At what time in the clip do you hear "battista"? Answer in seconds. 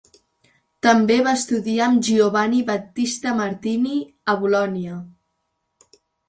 2.71-3.35